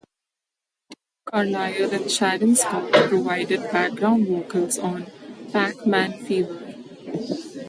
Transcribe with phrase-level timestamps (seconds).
[0.87, 5.05] Steve Carlisle and Sharon Scott provided background vocals on
[5.51, 6.73] "Pac-Man Fever".